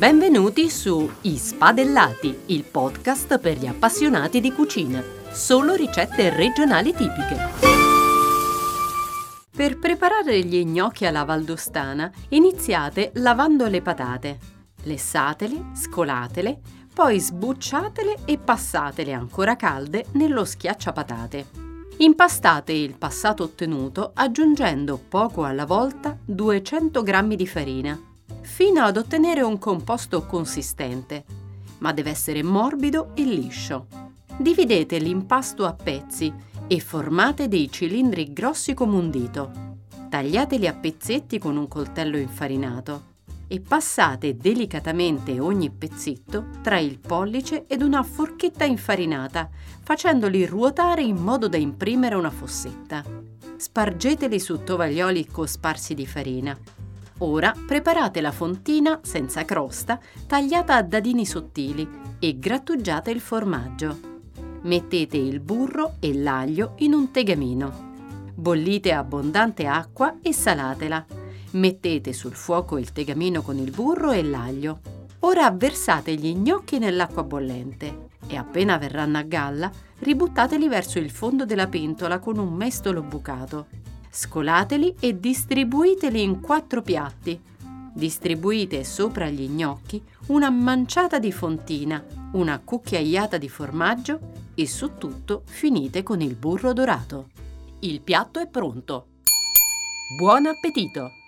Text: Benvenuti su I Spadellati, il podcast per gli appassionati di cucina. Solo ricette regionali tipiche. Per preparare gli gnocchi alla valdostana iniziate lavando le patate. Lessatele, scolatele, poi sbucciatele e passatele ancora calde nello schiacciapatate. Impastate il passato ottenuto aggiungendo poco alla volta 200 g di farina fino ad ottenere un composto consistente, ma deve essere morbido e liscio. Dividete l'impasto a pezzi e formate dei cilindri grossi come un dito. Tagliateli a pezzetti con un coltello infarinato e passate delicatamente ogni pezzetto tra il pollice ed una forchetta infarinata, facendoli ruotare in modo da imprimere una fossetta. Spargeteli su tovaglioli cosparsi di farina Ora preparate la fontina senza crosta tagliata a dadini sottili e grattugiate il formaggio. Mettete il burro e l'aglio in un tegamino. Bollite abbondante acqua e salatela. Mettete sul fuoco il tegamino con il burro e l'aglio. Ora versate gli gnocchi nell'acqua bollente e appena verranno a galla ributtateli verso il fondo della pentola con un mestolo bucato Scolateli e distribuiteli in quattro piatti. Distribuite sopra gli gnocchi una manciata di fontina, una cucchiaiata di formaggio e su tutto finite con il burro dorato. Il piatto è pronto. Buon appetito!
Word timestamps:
Benvenuti 0.00 0.70
su 0.70 1.10
I 1.20 1.36
Spadellati, 1.36 2.44
il 2.46 2.64
podcast 2.64 3.38
per 3.38 3.58
gli 3.58 3.66
appassionati 3.66 4.40
di 4.40 4.50
cucina. 4.50 5.04
Solo 5.30 5.74
ricette 5.74 6.30
regionali 6.30 6.94
tipiche. 6.94 7.36
Per 9.54 9.78
preparare 9.78 10.42
gli 10.42 10.64
gnocchi 10.64 11.04
alla 11.04 11.24
valdostana 11.24 12.10
iniziate 12.30 13.10
lavando 13.16 13.66
le 13.66 13.82
patate. 13.82 14.38
Lessatele, 14.84 15.72
scolatele, 15.74 16.60
poi 16.94 17.20
sbucciatele 17.20 18.20
e 18.24 18.38
passatele 18.38 19.12
ancora 19.12 19.54
calde 19.54 20.06
nello 20.12 20.46
schiacciapatate. 20.46 21.46
Impastate 21.98 22.72
il 22.72 22.96
passato 22.96 23.42
ottenuto 23.42 24.12
aggiungendo 24.14 24.98
poco 25.10 25.44
alla 25.44 25.66
volta 25.66 26.16
200 26.24 27.02
g 27.02 27.34
di 27.34 27.46
farina 27.46 28.09
fino 28.50 28.82
ad 28.82 28.96
ottenere 28.96 29.42
un 29.42 29.58
composto 29.58 30.26
consistente, 30.26 31.24
ma 31.78 31.92
deve 31.92 32.10
essere 32.10 32.42
morbido 32.42 33.12
e 33.14 33.22
liscio. 33.22 33.86
Dividete 34.36 34.98
l'impasto 34.98 35.64
a 35.64 35.72
pezzi 35.72 36.30
e 36.66 36.80
formate 36.80 37.46
dei 37.46 37.70
cilindri 37.70 38.32
grossi 38.32 38.74
come 38.74 38.96
un 38.96 39.08
dito. 39.08 39.78
Tagliateli 40.10 40.66
a 40.66 40.74
pezzetti 40.74 41.38
con 41.38 41.56
un 41.56 41.68
coltello 41.68 42.18
infarinato 42.18 43.04
e 43.46 43.60
passate 43.60 44.36
delicatamente 44.36 45.38
ogni 45.38 45.70
pezzetto 45.70 46.46
tra 46.60 46.78
il 46.78 46.98
pollice 46.98 47.66
ed 47.66 47.82
una 47.82 48.02
forchetta 48.02 48.64
infarinata, 48.64 49.48
facendoli 49.80 50.44
ruotare 50.44 51.02
in 51.02 51.16
modo 51.16 51.48
da 51.48 51.56
imprimere 51.56 52.16
una 52.16 52.30
fossetta. 52.30 53.04
Spargeteli 53.56 54.40
su 54.40 54.64
tovaglioli 54.64 55.26
cosparsi 55.26 55.94
di 55.94 56.06
farina 56.06 56.58
Ora 57.22 57.54
preparate 57.66 58.22
la 58.22 58.32
fontina 58.32 59.00
senza 59.02 59.44
crosta 59.44 60.00
tagliata 60.26 60.76
a 60.76 60.82
dadini 60.82 61.26
sottili 61.26 61.86
e 62.18 62.38
grattugiate 62.38 63.10
il 63.10 63.20
formaggio. 63.20 63.98
Mettete 64.62 65.18
il 65.18 65.40
burro 65.40 65.96
e 66.00 66.14
l'aglio 66.14 66.74
in 66.78 66.94
un 66.94 67.10
tegamino. 67.10 67.88
Bollite 68.34 68.92
abbondante 68.92 69.66
acqua 69.66 70.16
e 70.22 70.32
salatela. 70.32 71.04
Mettete 71.52 72.14
sul 72.14 72.32
fuoco 72.32 72.78
il 72.78 72.90
tegamino 72.92 73.42
con 73.42 73.58
il 73.58 73.70
burro 73.70 74.12
e 74.12 74.22
l'aglio. 74.22 74.80
Ora 75.20 75.50
versate 75.50 76.14
gli 76.14 76.34
gnocchi 76.34 76.78
nell'acqua 76.78 77.22
bollente 77.22 78.08
e 78.28 78.36
appena 78.36 78.78
verranno 78.78 79.18
a 79.18 79.22
galla 79.22 79.70
ributtateli 79.98 80.68
verso 80.68 80.98
il 80.98 81.10
fondo 81.10 81.44
della 81.44 81.66
pentola 81.66 82.18
con 82.18 82.38
un 82.38 82.54
mestolo 82.54 83.02
bucato 83.02 83.66
Scolateli 84.12 84.96
e 84.98 85.20
distribuiteli 85.20 86.20
in 86.20 86.40
quattro 86.40 86.82
piatti. 86.82 87.40
Distribuite 87.94 88.82
sopra 88.82 89.28
gli 89.28 89.48
gnocchi 89.48 90.02
una 90.26 90.50
manciata 90.50 91.20
di 91.20 91.30
fontina, 91.30 92.04
una 92.32 92.60
cucchiaiata 92.62 93.38
di 93.38 93.48
formaggio 93.48 94.18
e 94.54 94.66
su 94.66 94.96
tutto 94.98 95.42
finite 95.46 96.02
con 96.02 96.20
il 96.20 96.34
burro 96.34 96.72
dorato. 96.72 97.28
Il 97.80 98.00
piatto 98.00 98.40
è 98.40 98.48
pronto. 98.48 99.06
Buon 100.18 100.46
appetito! 100.46 101.19